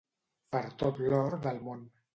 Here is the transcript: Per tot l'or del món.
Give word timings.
Per 0.55 0.61
tot 0.83 1.03
l'or 1.13 1.39
del 1.47 1.65
món. 1.69 1.89